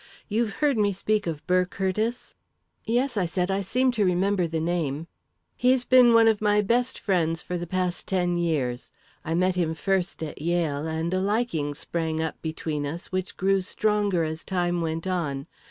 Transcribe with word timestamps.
You've 0.27 0.53
heard 0.53 0.79
me 0.79 0.93
speak 0.93 1.27
of 1.27 1.45
Burr 1.45 1.63
Curtiss?" 1.63 2.33
"Yes," 2.87 3.17
I 3.17 3.27
said; 3.27 3.51
"I 3.51 3.61
seem 3.61 3.91
to 3.91 4.03
remember 4.03 4.47
the 4.47 4.59
name." 4.59 5.05
"He's 5.55 5.85
been 5.85 6.15
one 6.15 6.27
of 6.27 6.41
my 6.41 6.61
best 6.63 6.97
friends 6.97 7.43
for 7.43 7.55
the 7.55 7.67
past 7.67 8.07
ten 8.07 8.35
years. 8.35 8.91
I 9.23 9.35
met 9.35 9.53
him 9.53 9.75
first 9.75 10.23
at 10.23 10.41
Yale, 10.41 10.87
and 10.87 11.13
a 11.13 11.19
liking 11.21 11.75
sprang 11.75 12.19
up 12.19 12.41
between 12.41 12.83
us, 12.87 13.11
which 13.11 13.37
grew 13.37 13.61
stronger 13.61 14.23
as 14.23 14.43
time 14.43 14.81
went 14.81 15.05
on. 15.05 15.45